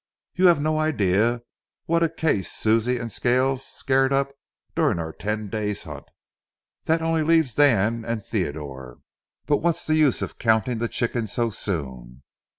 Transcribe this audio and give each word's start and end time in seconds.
You 0.33 0.47
have 0.47 0.59
no 0.59 0.79
idea 0.79 1.43
what 1.85 2.01
a 2.01 2.09
case 2.09 2.51
Susie 2.51 2.97
and 2.97 3.11
Scales 3.11 3.63
scared 3.63 4.11
up 4.11 4.31
during 4.75 4.97
our 4.97 5.13
ten 5.13 5.47
days' 5.47 5.83
hunt. 5.83 6.05
That 6.85 7.03
only 7.03 7.21
leaves 7.21 7.53
Dan 7.53 8.03
and 8.03 8.25
Theodore. 8.25 8.97
But 9.45 9.57
what's 9.57 9.85
the 9.85 9.93
use 9.97 10.23
of 10.23 10.39
counting 10.39 10.79
the 10.79 10.87
chickens 10.87 11.33
so 11.33 11.51
soon? 11.51 12.23